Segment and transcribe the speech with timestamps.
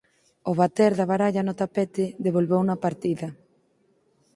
[0.49, 3.27] O bater da baralla no tapete devolveuno á partida.